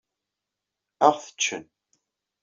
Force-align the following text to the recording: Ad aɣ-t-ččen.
Ad 1.07 1.07
aɣ-t-ččen. 1.13 1.65